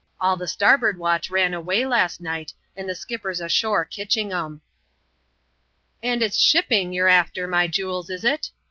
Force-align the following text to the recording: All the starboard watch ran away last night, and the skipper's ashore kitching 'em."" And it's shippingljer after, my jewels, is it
All 0.19 0.35
the 0.35 0.47
starboard 0.47 0.97
watch 0.97 1.29
ran 1.29 1.53
away 1.53 1.85
last 1.85 2.21
night, 2.21 2.55
and 2.75 2.89
the 2.89 2.95
skipper's 2.95 3.39
ashore 3.39 3.85
kitching 3.85 4.33
'em."" 4.33 4.61
And 6.01 6.23
it's 6.23 6.39
shippingljer 6.39 7.07
after, 7.07 7.45
my 7.47 7.67
jewels, 7.67 8.09
is 8.09 8.23
it 8.25 8.49